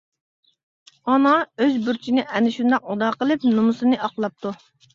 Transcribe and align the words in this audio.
ئانا 1.11 1.33
ئۆز 1.59 1.77
بۇرچىنى 1.85 2.25
ئەنە 2.25 2.55
شۇنداق 2.57 2.91
ئادا 2.91 3.13
قىلىپ، 3.23 3.49
نومۇسىنى 3.55 4.05
ئاقلاپتۇ. 4.09 4.59